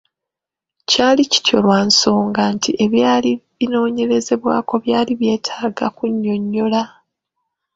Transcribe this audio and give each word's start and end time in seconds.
Kyali 0.89 1.23
kityo 1.31 1.57
lwa 1.65 1.79
nsonga 1.89 2.43
nti 2.55 2.71
ebyali 2.85 3.31
binoonyerezebwako 3.57 4.73
byali 4.85 5.11
byetaaga 5.19 5.85
kunnyonnyola. 5.97 6.81